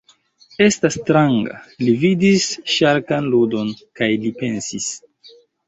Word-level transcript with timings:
Estas 0.67 0.95
stranga. 1.01 1.59
Li 1.83 1.93
vidis 2.05 2.49
ŝarkan 2.77 3.29
ludon, 3.37 3.73
kaj 4.01 4.11
li 4.27 4.35
pensis: 4.43 4.93